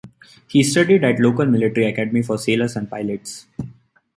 He 0.47 0.63
studied 0.63 1.03
at 1.03 1.17
the 1.17 1.23
local 1.23 1.45
military 1.45 1.85
academy 1.85 2.23
for 2.23 2.35
sailors 2.35 2.75
and 2.75 2.89
pilots. 2.89 3.45